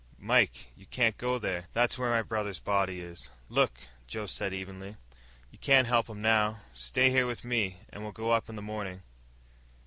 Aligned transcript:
"Mike, 0.17 0.65
you 0.75 0.87
can't 0.87 1.15
go 1.19 1.37
there!" 1.37 1.67
"That's 1.73 1.95
where 1.95 2.09
my 2.09 2.23
brother's 2.23 2.59
body 2.59 2.99
is." 3.01 3.29
"Look," 3.49 3.81
Jerry 4.07 4.27
said 4.27 4.51
evenly, 4.51 4.95
"you 5.51 5.59
can't 5.59 5.85
help 5.85 6.09
him 6.09 6.23
now. 6.23 6.61
Stay 6.73 7.11
here 7.11 7.27
with 7.27 7.45
me, 7.45 7.77
and 7.91 8.01
we'll 8.01 8.11
go 8.11 8.31
up 8.31 8.49
in 8.49 8.55
the 8.55 8.63
morning." 8.63 9.03